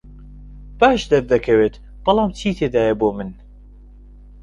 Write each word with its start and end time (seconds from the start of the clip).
باش 0.79 1.01
دەردەکەوێت، 1.11 1.75
بەڵام 2.03 2.31
چی 2.37 2.55
تێدایە 2.59 2.93
بۆ 2.99 3.09
من؟ 3.17 3.31